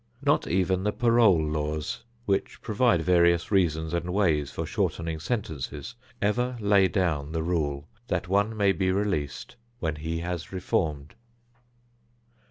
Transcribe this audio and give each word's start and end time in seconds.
Not 0.25 0.47
even 0.47 0.81
the 0.83 0.91
parole 0.91 1.45
laws, 1.45 2.03
which 2.25 2.59
provide 2.63 3.03
various 3.03 3.51
reasons 3.51 3.93
and 3.93 4.11
ways 4.11 4.49
for 4.49 4.65
shortening 4.65 5.19
sentences, 5.19 5.93
ever 6.19 6.57
lay 6.59 6.87
down 6.87 7.33
the 7.33 7.43
rule 7.43 7.87
that 8.07 8.27
one 8.27 8.57
may 8.57 8.71
be 8.71 8.91
released 8.91 9.57
when 9.79 9.97
he 9.97 10.17
has 10.21 10.51
reformed. 10.51 11.13